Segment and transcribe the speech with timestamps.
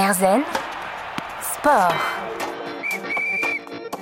[0.00, 0.44] Erzen
[1.42, 1.94] Sport.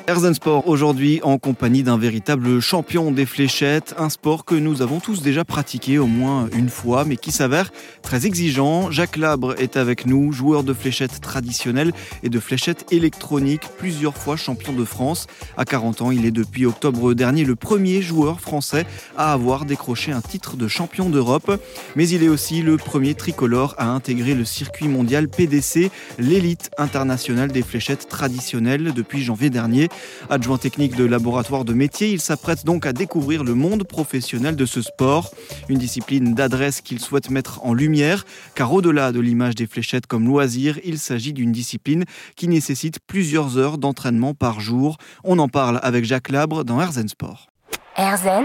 [0.09, 5.01] Erzen Sport aujourd'hui en compagnie d'un véritable champion des fléchettes, un sport que nous avons
[5.01, 8.91] tous déjà pratiqué au moins une fois mais qui s'avère très exigeant.
[8.91, 11.93] Jacques Labre est avec nous, joueur de fléchettes traditionnelles
[12.23, 15.27] et de fléchettes électroniques, plusieurs fois champion de France.
[15.59, 18.87] À 40 ans, il est depuis octobre dernier le premier joueur français
[19.19, 21.61] à avoir décroché un titre de champion d'Europe,
[21.97, 27.53] mais il est aussi le premier tricolore à intégrer le circuit mondial PDC, l'élite internationale
[27.53, 29.91] des fléchettes traditionnelles depuis janvier dernier.
[30.31, 34.67] Adjoint technique de laboratoire de métier, il s'apprête donc à découvrir le monde professionnel de
[34.67, 35.31] ce sport,
[35.69, 38.25] une discipline d'adresse qu'il souhaite mettre en lumière,
[38.55, 42.05] car au-delà de l'image des fléchettes comme loisir, il s'agit d'une discipline
[42.37, 44.99] qui nécessite plusieurs heures d'entraînement par jour.
[45.25, 47.49] On en parle avec Jacques Labre dans Herzen Sport.
[47.97, 48.45] Erzen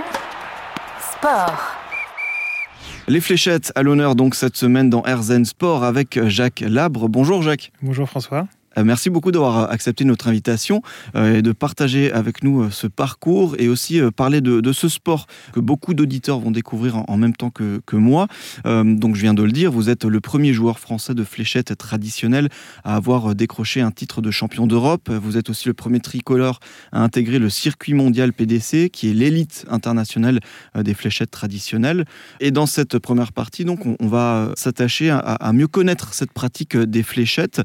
[1.12, 1.62] Sport.
[3.08, 7.10] Les fléchettes à l'honneur donc cette semaine dans Herzen Sport avec Jacques Labre.
[7.10, 7.72] Bonjour Jacques.
[7.82, 8.48] Bonjour François.
[8.77, 10.81] Euh, merci beaucoup d'avoir accepté notre invitation
[11.16, 15.28] euh, et de partager avec nous euh, ce parcours et aussi parler de, ce sport
[15.52, 18.28] que beaucoup d'auditeurs vont découvrir en, même temps que, moi.
[18.66, 22.50] donc je viens de le dire, vous êtes le premier joueur français de fléchettes traditionnelles
[22.83, 25.09] à avoir décroché un titre de champion d'Europe.
[25.11, 26.59] Vous êtes aussi le premier tricolore
[26.92, 30.39] à intégrer le circuit mondial PDC, qui est l'élite internationale
[30.76, 32.05] des fléchettes traditionnelles.
[32.39, 37.03] Et dans cette première partie, donc, on, va s'attacher à, mieux connaître cette pratique des
[37.03, 37.61] fléchettes.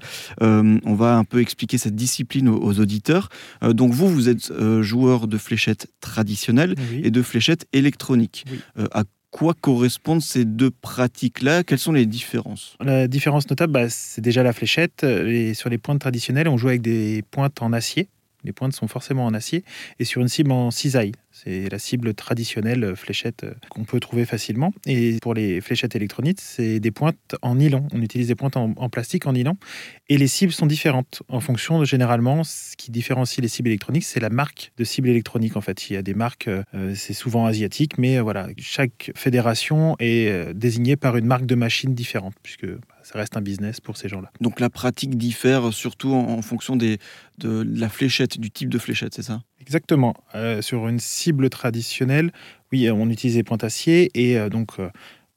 [0.99, 3.31] Va un peu expliquer cette discipline aux, auditeurs.
[3.63, 8.45] Euh, donc vous, vous êtes euh, joueur de fléchettes traditionnelles et de fléchettes électroniques.
[8.79, 11.65] Euh, à quoi correspondent ces deux pratiques-là?
[11.65, 12.77] Quelles sont les différences?
[12.81, 15.05] La différence notable, bah, c'est déjà la fléchette.
[15.05, 18.09] Et sur les pointes traditionnelles, on joue avec des pointes en acier.
[18.45, 19.65] Les pointes sont forcément en acier
[19.99, 21.13] et sur une cible en cisaille.
[21.33, 24.73] C'est la cible traditionnelle euh, fléchette euh, qu'on peut trouver facilement.
[24.87, 27.87] Et pour les fléchettes électroniques, c'est des pointes en nylon.
[27.93, 29.57] On utilise des pointes en, plastique, en nylon.
[30.09, 34.05] Et les cibles sont différentes en fonction de généralement ce qui différencie les cibles électroniques,
[34.05, 35.57] c'est la marque de cible électronique.
[35.57, 39.97] En fait, il y a des marques, euh, c'est souvent asiatique, mais voilà, chaque fédération
[40.01, 43.97] est désignée par une marque de machine différente, puisque bah, ça reste un business pour
[43.97, 44.31] ces gens-là.
[44.43, 46.99] Donc la pratique diffère surtout en, fonction des,
[47.39, 49.41] de la fléchette, du type de fléchette, c'est ça?
[49.61, 50.15] Exactement.
[50.35, 52.33] Euh, sur une cible traditionnelle,
[52.71, 54.91] oui, on utilise des points acier et euh, donc euh,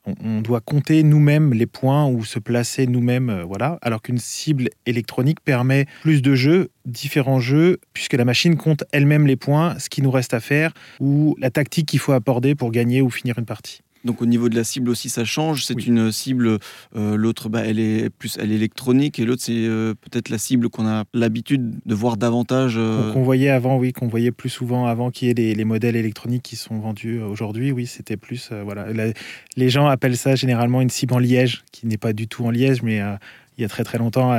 [0.06, 3.80] on, doit compter nous-mêmes les points ou se placer nous-mêmes, voilà.
[3.82, 9.28] Alors qu'une cible électronique permet plus de jeux, différents jeux, puisque la machine compte elle-même
[9.28, 12.72] les points, ce qui nous reste à faire ou la tactique qu'il faut aborder pour
[12.72, 13.82] gagner ou finir une partie.
[14.06, 15.66] Donc au niveau de la cible aussi, ça change.
[15.66, 16.58] C'est une cible,
[16.96, 20.38] euh, l'autre, bah, elle est plus, elle est électronique, et l'autre, c'est euh, peut-être la
[20.38, 22.76] cible qu'on a l'habitude de voir davantage.
[22.78, 25.66] Euh, qu'on voyait avant, oui, qu'on voyait plus souvent avant qu'il y ait les, les,
[25.66, 27.72] modèles électroniques qui sont vendus aujourd'hui.
[27.72, 28.88] Oui, c'était plus, voilà.
[29.56, 32.50] les gens appellent ça généralement une cible en liège, qui n'est pas du tout en
[32.50, 33.02] liège, mais
[33.58, 34.34] il y a très très longtemps,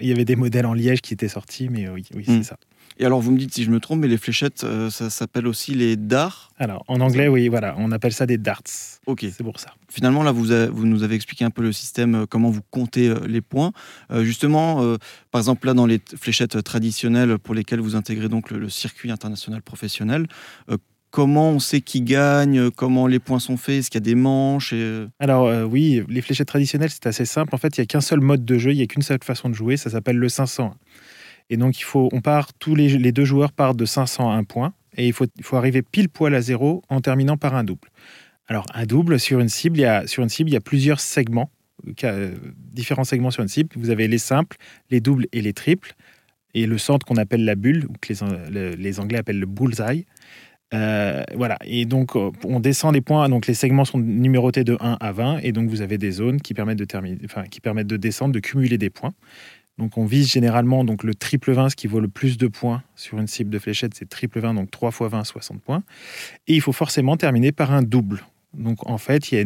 [0.00, 2.42] il y avait des modèles en liège qui étaient sortis, mais oui, oui, c'est hmm.
[2.42, 2.56] ça.
[3.00, 5.46] Et alors, vous me dites si je me trompe, mais les fléchettes, euh, ça s'appelle
[5.46, 6.50] aussi les darts?
[6.58, 8.62] Alors, en anglais, oui, voilà, on appelle ça des darts.
[9.06, 9.24] Ok.
[9.30, 9.72] C'est pour ça.
[9.88, 13.08] Finalement, là, vous, vous, nous avez expliqué un peu le système, euh, comment vous comptez
[13.08, 13.72] euh, les points.
[14.20, 14.96] justement,
[15.30, 19.62] par exemple, là, dans les fléchettes traditionnelles pour lesquelles vous intégrez donc le, circuit international
[19.62, 20.26] professionnel,
[21.10, 24.14] comment on sait qui gagne, comment les points sont faits, est-ce qu'il y a des
[24.14, 24.74] manches
[25.18, 27.54] Alors oui, les fléchettes traditionnelles, c'est assez simple.
[27.54, 29.18] En fait, il n'y a qu'un seul mode de jeu, il n'y a qu'une seule
[29.22, 30.74] façon de jouer, ça s'appelle le 500.
[31.50, 35.06] Et donc, il faut, on part, tous les, deux joueurs partent de 501 points et
[35.06, 37.88] il faut, il faut arriver pile poil à zéro en terminant par un double.
[38.48, 40.60] Alors, un double sur une cible, il y a, sur une cible, il y a
[40.60, 41.50] plusieurs segments,
[42.04, 42.34] euh,
[42.72, 43.70] différents segments sur une cible.
[43.76, 44.56] Vous avez les simples,
[44.90, 45.94] les doubles et les triples,
[46.54, 48.12] et le centre qu'on appelle la bulle, ou que
[48.50, 50.06] les, les Anglais appellent le bullseye.
[50.74, 54.76] Euh, voilà, et donc euh, on descend les points, donc les segments sont numérotés de
[54.80, 57.60] 1 à 20, et donc vous avez des zones qui permettent de, terminer, enfin, qui
[57.60, 59.14] permettent de descendre, de cumuler des points.
[59.78, 62.82] Donc on vise généralement donc le triple 20, ce qui vaut le plus de points
[62.96, 65.84] sur une cible de fléchette, c'est triple 20, donc 3 fois 20, 60 points.
[66.48, 68.22] Et il faut forcément terminer par un double.
[68.52, 69.44] Donc en fait, il y a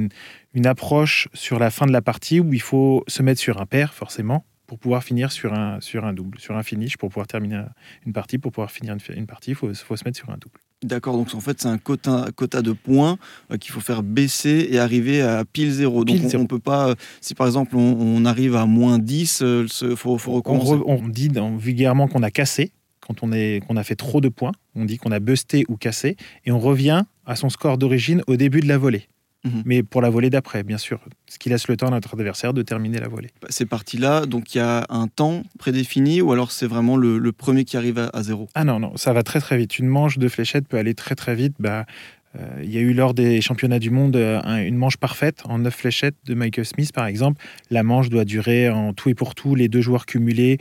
[0.54, 3.66] une, approche sur la fin de la partie où il faut se mettre sur un
[3.66, 7.26] pair, forcément, pour pouvoir finir sur un, sur un double, sur un finish, pour pouvoir
[7.26, 7.62] terminer
[8.06, 10.58] une partie, pour pouvoir finir une, partie, il faut, faut se mettre sur un double.
[10.82, 13.16] D'accord, donc en fait c'est un quota, quota de points
[13.52, 16.04] euh, qu'il faut faire baisser et arriver à pile zéro.
[16.04, 19.46] Donc on, ne peut pas, euh, si par exemple on, arrive à moins 10, il
[19.46, 20.80] euh, faut, faut recommencer.
[20.86, 24.52] On, dit vulgairement qu'on a cassé, quand on, est, qu'on a fait trop de points,
[24.74, 28.36] on dit qu'on a busté ou cassé, et on revient à son score d'origine au
[28.36, 29.08] début de la volée.
[29.44, 29.62] Mhm.
[29.64, 32.52] Mais pour la volée d'après, bien sûr, ce qui laisse le temps à notre adversaire
[32.54, 33.30] de terminer la volée.
[33.40, 37.32] Bah, ces parties-là, donc il y a un temps prédéfini ou alors c'est vraiment le,
[37.32, 38.48] premier qui arrive à, zéro?
[38.54, 39.78] Ah non, non, ça va très très vite.
[39.78, 41.54] Une manche de fléchette peut aller très très vite.
[41.58, 41.86] Bah,
[42.34, 45.42] Euh, il y a eu lors des championnats du monde euh, un- une manche parfaite
[45.44, 47.42] en 9 fléchettes de Michael Smith, par exemple.
[47.70, 50.56] La manche doit durer en tout et pour tout, les deux joueurs cumulés,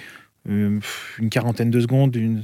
[0.47, 0.81] une
[1.29, 2.43] quarantaine de secondes, une-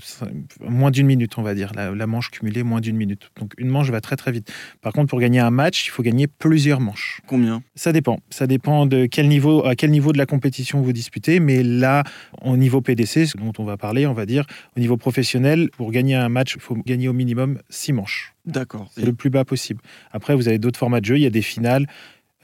[0.62, 1.72] moins d'une minute, on va dire.
[1.76, 3.32] La, la manche cumulée, moins d'une minute.
[3.40, 4.52] Donc une manche va très très vite.
[4.82, 7.22] Par contre, pour gagner un match, il faut gagner plusieurs manches.
[7.28, 7.64] Combien?
[7.76, 8.20] Ça dépend.
[8.30, 11.40] Ça dépend de quel niveau, à quel niveau de la compétition vous disputez.
[11.40, 12.04] Mais là,
[12.44, 14.46] au niveau PDC, ce dont on va parler, on va dire,
[14.76, 18.34] au niveau professionnel, pour gagner un match, il faut gagner au minimum six manches.
[18.46, 18.90] D'accord.
[18.96, 19.82] C'est le plus bas possible.
[20.12, 21.18] Après, vous avez d'autres formats de jeu.
[21.18, 21.88] Il y a des finales.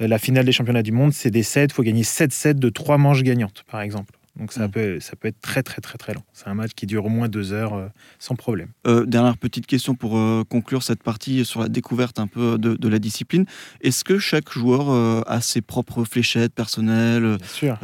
[0.02, 1.66] Euh, La finale des championnats du monde, c'est des sets.
[1.66, 4.12] Il faut gagner 7 sets de 3 manches gagnantes, par exemple.
[4.40, 4.72] Donc ça, Mm.
[4.72, 6.24] peut, ça peut être très, très, très, très long.
[6.34, 7.88] C'est un match qui dure au moins deux heures euh,
[8.18, 8.70] sans problème.
[8.88, 12.74] Euh, dernière petite question pour euh, conclure cette partie sur la découverte un peu de,
[12.76, 13.46] de la discipline.
[13.82, 14.90] Est-ce que chaque joueur
[15.30, 17.78] a ses propres fléchettes personnelles Bien sûr.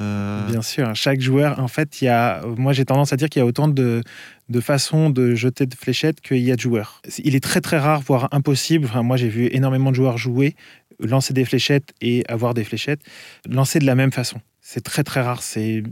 [0.49, 3.39] Bien sûr, chaque joueur, en fait, il y a, moi j'ai tendance à dire qu'il
[3.41, 4.01] y a autant de,
[4.49, 7.01] de façons de jeter de fléchettes qu'il y a de joueurs.
[7.23, 8.85] Il est très très rare, voire impossible.
[8.85, 10.55] Enfin, moi j'ai vu énormément de joueurs jouer,
[10.99, 13.01] lancer des fléchettes et avoir des fléchettes,
[13.47, 14.41] lancer de la même façon.
[14.61, 15.43] C'est très très rare.
[15.43, 15.83] C'est-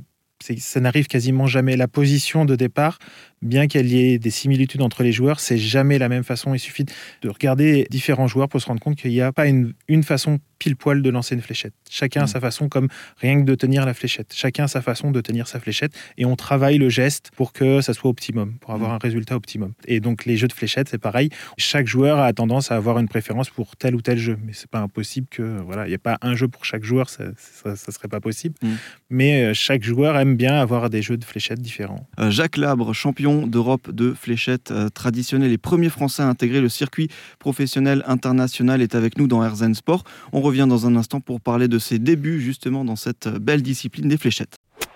[0.41, 1.75] ça n'arrive quasiment jamais.
[1.75, 2.99] La position de départ,
[3.41, 6.53] bien qu'il y ait des similitudes entre les joueurs, c'est jamais la même façon.
[6.53, 6.85] Il suffit
[7.21, 10.39] de regarder différents joueurs pour se rendre compte qu'il n'y a pas une, une façon
[10.59, 11.73] pile poil de lancer une fléchette.
[11.87, 12.27] Chacun a Mm.
[12.27, 12.87] sa façon, comme
[13.17, 14.33] rien que de tenir la fléchette.
[14.33, 17.79] Chacun a sa façon de tenir sa fléchette et on travaille le geste pour que
[17.81, 18.93] ça soit optimum, pour avoir Mm.
[18.95, 19.73] un résultat optimum.
[19.85, 21.29] Et donc les jeux de fléchettes, c'est pareil.
[21.59, 24.69] Chaque joueur a tendance à avoir une préférence pour tel ou tel jeu, mais c'est
[24.69, 27.75] pas impossible que voilà, il n'y a pas un jeu pour chaque joueur, ça, ça,
[27.75, 28.55] ça serait pas possible.
[28.63, 28.67] Mm.
[29.11, 32.07] Mais euh, chaque joueur aime bien avoir des jeux de fléchettes différents.
[32.19, 36.69] Euh, Jacques Labre, champion d'Europe de fléchettes euh, traditionnelles et premier français à intégrer le
[36.69, 37.09] circuit
[37.39, 40.03] professionnel international, est avec nous dans Herzen Sport.
[40.31, 43.61] On revient dans un instant pour parler de ses débuts justement dans cette euh, belle
[43.61, 44.55] discipline des fléchettes.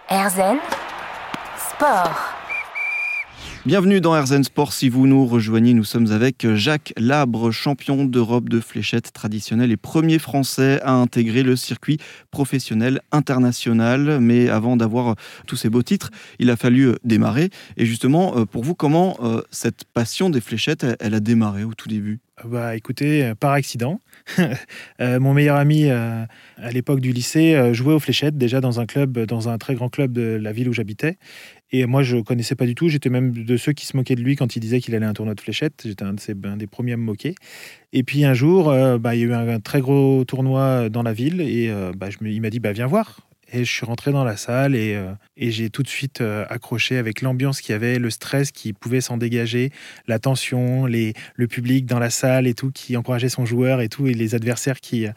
[0.10, 0.58] Erzen
[1.58, 2.41] Sport.
[3.64, 4.74] Bienvenue dans Herzen Sport.
[4.74, 9.78] Si vous nous rejoignez, nous sommes avec Jacques Labre, champion d'Europe de fléchettes traditionnelles et
[9.78, 12.00] premier français à intégrer le circuit
[12.32, 14.18] professionnel international.
[14.20, 15.16] Mais avant d'avoir
[15.46, 16.10] tous ces beaux titres,
[16.40, 17.52] il a fallu euh, démarrer.
[17.78, 21.76] Et justement, euh, pour vous, comment euh, cette passion des fléchettes, elle a démarré au
[21.76, 22.20] tout début?
[22.46, 24.00] Bah écoutez, euh, par accident.
[25.00, 26.24] Euh, mon meilleur ami euh,
[26.58, 29.90] à l'époque du lycée jouait aux fléchettes déjà dans un club, dans un très grand
[29.90, 31.18] club de la ville où j'habitais.
[31.72, 32.88] Et moi, je connaissais pas du tout.
[32.88, 35.10] J'étais même de ceux qui se moquaient de lui quand il disait qu'il allait à
[35.10, 35.82] un tournoi de fléchettes.
[35.86, 37.34] J'étais un, de ces- un des premiers à me moquer.
[37.94, 38.66] Et puis un jour,
[39.00, 42.42] bah, il y a eu un, très gros tournoi dans la ville et bah, il
[42.42, 43.22] m'a dit bah, Viens voir.
[43.54, 46.46] Et je suis rentré dans la salle et, euh, et j'ai tout de suite euh,
[46.50, 49.72] accroché avec l'ambiance qu'il y avait, le stress qui pouvait s'en dégager,
[50.08, 53.90] la tension, les, le public dans la salle et tout, qui encourageait son joueur et
[53.90, 55.12] tout, et les adversaires qui, euh,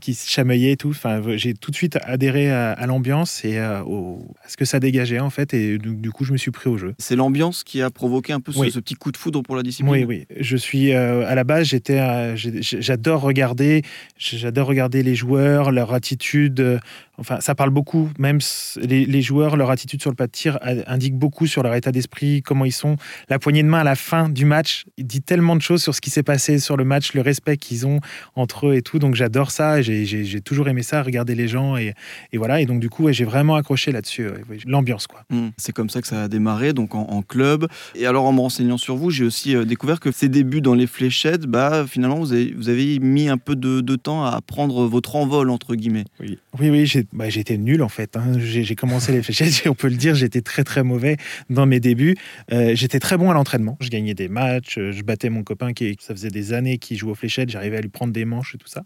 [0.00, 0.90] qui se chamaillaient et tout.
[0.90, 4.64] Enfin, j'ai tout de suite adhéré à, à l'ambiance et euh, au- à ce que
[4.64, 5.54] ça dégageait en fait.
[5.54, 6.94] Et du, du coup, je me suis pris au jeu.
[6.98, 8.70] C'est l'ambiance qui a provoqué un peu ce, Oui.
[8.70, 9.90] ce petit coup de foudre pour la discipline?
[9.92, 10.26] Oui, oui.
[10.38, 13.82] Je suis euh, à la base, j'étais, euh, j'adore regarder,
[14.16, 16.60] j'adore regarder les joueurs, leur attitude.
[16.60, 16.78] euh,
[17.20, 18.10] Enfin, ça parle beaucoup.
[18.20, 18.38] Même
[18.80, 20.56] les, les joueurs, leur attitude sur le pas de tir
[20.86, 22.96] indique beaucoup sur leur état d'esprit, comment ils sont.
[23.28, 25.96] La poignée de main à la fin du match il dit tellement de choses sur
[25.96, 27.98] ce qui s'est passé sur le match, le respect qu'ils ont
[28.36, 29.00] entre eux et tout.
[29.00, 29.82] Donc j'adore ça.
[29.88, 31.94] J'ai, toujours aimé ça, regarder les gens et,
[32.32, 32.60] et voilà.
[32.60, 34.26] Et donc du coup, ouais, j'ai vraiment accroché là-dessus.
[34.28, 35.24] ouais, ouais, L'ambiance, quoi.
[35.30, 35.48] Hmm.
[35.56, 37.66] C'est comme ça que ça a démarré, donc en, en club.
[37.94, 40.74] Et alors, en me renseignant sur vous, j'ai aussi euh, découvert que ces débuts dans
[40.74, 44.40] les fléchettes, bah, finalement, vous avez, vous avez mis un peu de, de temps à
[44.40, 46.04] prendre votre envol, entre guillemets.
[46.20, 48.16] Oui, oui, oui j'ai bah, j'étais nul en fait.
[48.16, 48.38] hein.
[48.38, 51.16] J'ai j'ai commencé les fléchettes, on peut le dire, j'étais très très mauvais
[51.50, 52.16] dans mes débuts.
[52.52, 53.76] Euh, j'étais très bon à l'entraînement.
[53.80, 56.96] Je gagnais des matchs, euh, je battais mon copain qui, ça faisait des années qu'il
[56.96, 58.82] jouait aux fléchettes, j'arrivais à lui prendre des manches et tout ça.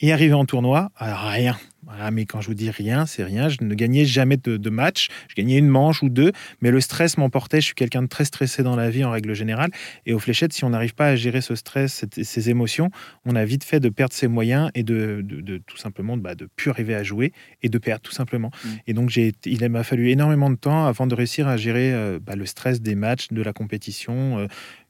[0.00, 1.56] Et arrivé en tournoi, alors, rien.
[2.00, 3.50] Ah, mais quand je vous dis rien, c'est rien.
[3.50, 5.08] Je ne gagnais jamais de, de match.
[5.28, 6.32] Je gagnais une manche ou deux,
[6.62, 7.60] mais le stress m'emportait.
[7.60, 9.70] Je suis quelqu'un de très stressé dans la vie en règle générale.
[10.06, 12.90] Et aux fléchettes, si on n'arrive pas à gérer ce stress, ces émotions,
[13.26, 16.34] on a vite fait de perdre ses moyens et de, de- de tout simplement bah,
[16.34, 17.32] de plus arriver à jouer
[17.62, 18.50] et de perdre tout simplement.
[18.64, 18.68] Mm.
[18.86, 22.18] Et donc j'ai, il m'a fallu énormément de temps avant de réussir à gérer euh,
[22.20, 24.46] bah, le stress des matchs, de la compétition, euh,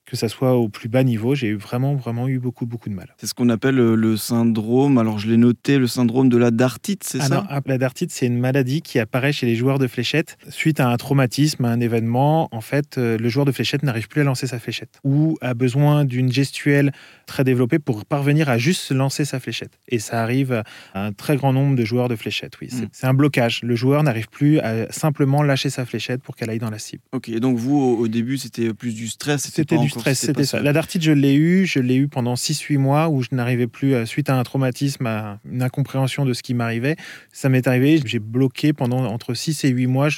[0.07, 1.35] que ça soit au plus bas niveau.
[1.35, 3.15] J'ai vraiment vraiment eu beaucoup beaucoup de mal.
[3.19, 6.51] C'est ce qu'on appelle euh, le syndrome, alors je l'ai noté, le syndrome de la
[6.51, 7.35] dartite, c'est Ah ça?
[7.37, 10.81] non, ah, la dartite, c'est une maladie qui apparaît chez les joueurs de fléchettes suite
[10.81, 12.49] à un traumatisme, à un événement.
[12.53, 15.55] En fait, euh, le joueur de fléchette n'arrive plus à lancer sa fléchette ou a
[15.55, 16.93] besoin d'une gestuelle
[17.27, 19.79] très développée pour parvenir à juste lancer sa fléchette.
[19.89, 22.55] Et ça arrive à un très grand nombre de joueurs de fléchettes.
[22.61, 22.89] Oui, c'est Mm.
[22.93, 23.61] c'est un blocage.
[23.63, 27.03] Le joueur n'arrive plus à simplement lâcher sa fléchette pour qu'elle aille dans la cible.
[27.13, 30.61] Ok, donc vous, au, début, c'était plus du stress C'était du stress, c'était ça.
[30.61, 33.95] La dartite, je l'ai eu, je l'ai eu pendant 6-8 mois où je n'arrivais plus,
[33.95, 36.97] euh, suite à un traumatisme, à une incompréhension de ce qui m'arrivait.
[37.33, 40.09] Ça m'est arrivé, j'ai bloqué pendant entre 6 et 8 mois.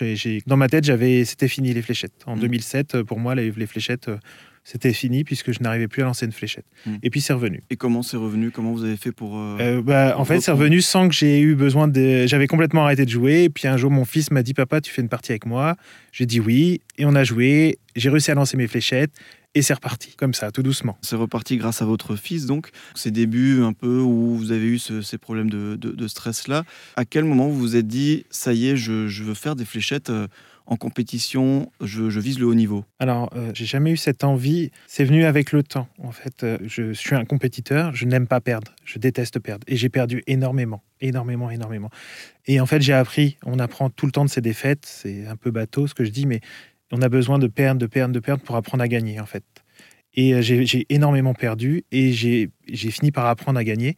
[0.47, 2.25] Dans ma tête, j'avais, c'était fini les fléchettes.
[2.26, 2.40] En Mm.
[2.40, 4.18] 2007, euh, pour moi, les, les fléchettes, euh,
[4.68, 6.64] c'était fini puisque je n'arrivais plus à lancer une fléchette.
[6.87, 6.94] Mm.
[7.04, 7.62] Et puis c'est revenu.
[7.70, 8.50] Et comment c'est revenu?
[8.50, 9.38] Comment vous avez fait pour...
[9.38, 12.26] euh, Euh, bah, en fait, c'est revenu sans que j'ai eu besoin de.
[12.26, 13.44] J'avais complètement arrêté de jouer.
[13.44, 15.76] Et puis un jour, mon fils m'a dit Papa, tu fais une partie avec moi
[16.11, 16.80] J'ai dit oui.
[16.99, 17.78] Et on a joué.
[17.94, 19.12] J'ai réussi à lancer mes fléchettes.
[19.54, 20.99] Et c'est reparti, comme ça, tout doucement.
[21.00, 22.68] C'est reparti grâce à votre fils, donc.
[22.94, 26.64] Ces débuts un peu où vous avez eu ce- ces problèmes de, de- de stress-là,
[26.96, 29.64] à quel moment vous vous êtes dit, ça y est, je, je veux faire des
[29.64, 30.26] fléchettes euh,
[30.66, 34.70] en compétition, je, vise le haut niveau Alors, euh, j'ai jamais eu cette envie.
[34.87, 35.88] C'est venu avec le temps.
[36.02, 37.94] En fait, euh, je suis un compétiteur.
[37.94, 38.75] Je n'aime pas perdre.
[38.85, 39.64] Je déteste perdre.
[39.68, 41.90] Et j'ai perdu énormément, énormément, énormément.
[42.46, 43.37] Et en fait, j'ai appris.
[43.44, 44.85] On apprend tout le temps de ses défaites.
[44.85, 46.40] C'est un peu bateau ce que je dis, mais
[46.90, 49.44] on a besoin de perdre, de perdre, de perdre pour apprendre à gagner, en fait.
[50.14, 51.85] Et euh, j'ai énormément perdu.
[51.92, 52.50] Et j'ai
[52.90, 53.96] fini par apprendre à gagner.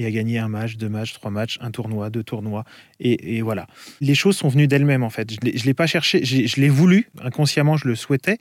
[0.00, 2.64] Et à gagner un match, deux matchs, trois matchs, un tournoi, deux tournois.
[3.00, 3.66] Et, voilà.
[4.00, 5.30] Les choses sont venues d'elles-mêmes, en fait.
[5.30, 6.24] Je ne l'ai pas cherché.
[6.24, 7.10] Je l'ai voulu.
[7.22, 8.38] Inconsciemment, je le souhaitais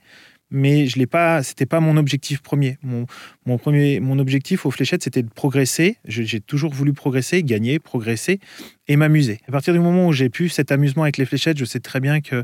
[0.52, 3.06] mais je l'ai pas c'était pas mon objectif premier mon,
[3.58, 8.40] premier mon objectif aux fléchettes c'était de progresser j'ai toujours voulu progresser gagner progresser
[8.88, 11.66] et m'amuser à partir du moment où j'ai pu cet amusement avec les fléchettes je
[11.66, 12.44] sais très bien que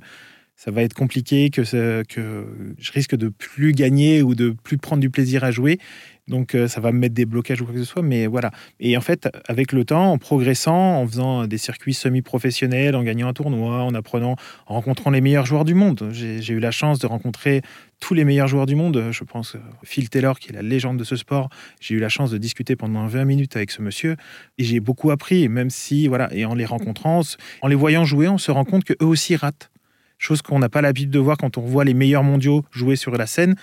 [0.56, 5.10] ça va être compliqué que je risque de plus gagner ou de plus prendre du
[5.10, 5.80] plaisir à jouer
[6.28, 8.50] donc euh, ça va me mettre des blocages ou quoi que ce soit mais voilà
[8.80, 13.28] et en fait avec le temps en progressant en faisant des circuits semi-professionnels en gagnant
[13.28, 14.36] un tournoi en apprenant
[14.66, 17.62] en rencontrant les meilleurs joueurs du monde j'ai j'ai eu la chance de rencontrer
[18.00, 19.06] tous les meilleurs joueurs du monde.
[19.12, 21.50] Je pense euh, Phil Taylor, qui est la légende de ce sport.
[21.80, 24.16] J'ai eu la chance de discuter pendant 20 minutes avec ce monsieur
[24.58, 27.22] et j'ai beaucoup appris, même si, voilà, et en les rencontrant,
[27.62, 29.72] en les voyant jouer, on se rend compte qu'eux aussi ratent.
[30.18, 33.12] Chose qu'on n'a pas l'habitude de voir quand on voit les meilleurs mondiaux jouer sur
[33.12, 33.56] la scène.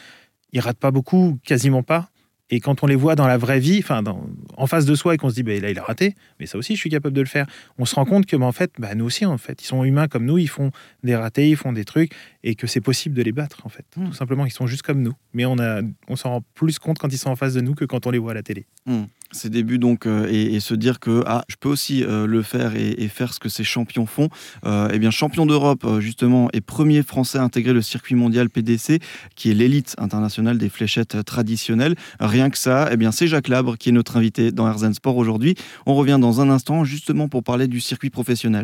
[0.53, 2.11] Ils ratent pas beaucoup, quasiment pas.
[2.51, 4.05] Et quand on les voit dans la vraie vie, enfin,
[4.59, 6.59] en face de soi et qu'on se dit, bah, là, il a raté, mais ça
[6.59, 7.47] aussi, je suis capable de le faire.
[7.79, 9.83] On se rend compte que, bah, en fait, bah, nous aussi, en fait, ils sont
[9.85, 10.71] humains comme nous, ils font
[11.03, 12.13] des ratés, ils font des trucs,
[12.45, 13.87] et que c'est possible de les battre, en fait.
[13.97, 14.07] Mm.
[14.07, 15.15] Tout simplement, ils sont juste comme nous.
[15.33, 17.75] Mais on, a, on s'en rend plus compte quand ils sont en face de nous
[17.75, 18.67] que quand on les voit à la télé.
[19.35, 22.43] Ces débuts, donc, euh, et, et se dire que ah, je peux aussi euh, le
[22.43, 24.29] faire et, et faire ce que ces champions font.
[24.67, 29.01] Euh, eh bien, champion d'Europe, justement, et premier français à intégrer le circuit mondial PDC,
[29.35, 31.95] qui est l'élite internationale des fléchettes traditionnelles.
[32.21, 35.17] Rien que ça, eh bien, c'est Jacques Labre qui est notre invité dans RZN Sport
[35.17, 35.55] aujourd'hui.
[35.87, 38.61] On revient dans un instant, justement, pour parler du circuit professionnel.